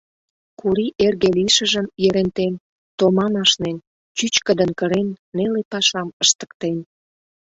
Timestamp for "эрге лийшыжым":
1.05-1.85